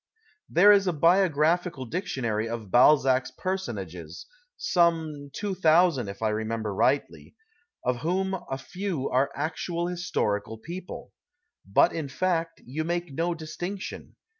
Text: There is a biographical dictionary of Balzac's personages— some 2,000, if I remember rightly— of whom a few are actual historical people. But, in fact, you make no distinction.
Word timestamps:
There 0.49 0.71
is 0.71 0.87
a 0.87 0.93
biographical 0.93 1.85
dictionary 1.85 2.49
of 2.49 2.71
Balzac's 2.71 3.29
personages— 3.29 4.25
some 4.57 5.29
2,000, 5.33 6.07
if 6.07 6.23
I 6.23 6.29
remember 6.29 6.73
rightly— 6.73 7.35
of 7.85 7.97
whom 7.97 8.33
a 8.49 8.57
few 8.57 9.11
are 9.11 9.29
actual 9.35 9.85
historical 9.85 10.57
people. 10.57 11.11
But, 11.71 11.93
in 11.93 12.07
fact, 12.09 12.63
you 12.65 12.83
make 12.83 13.13
no 13.13 13.35
distinction. 13.35 14.15